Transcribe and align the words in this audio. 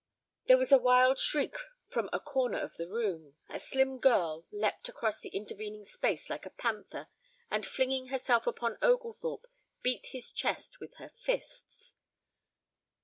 "_)]There 0.47 0.57
was 0.57 0.71
a 0.71 0.79
wild 0.79 1.19
shriek 1.19 1.55
from 1.87 2.09
a 2.11 2.19
corner 2.19 2.57
of 2.59 2.75
the 2.75 2.87
room, 2.89 3.35
a 3.51 3.59
slim 3.59 3.99
girl 3.99 4.47
leapt 4.49 4.89
across 4.89 5.19
the 5.19 5.29
intervening 5.29 5.85
space 5.85 6.27
like 6.27 6.43
a 6.43 6.49
panther, 6.49 7.07
and 7.51 7.63
flinging 7.63 8.07
herself 8.07 8.47
upon 8.47 8.79
Oglethorpe, 8.81 9.45
beat 9.83 10.07
his 10.07 10.31
chest 10.31 10.79
with 10.79 10.95
her 10.95 11.09
fists. 11.09 11.97